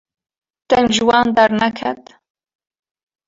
[0.69, 2.01] deng ji wan derneket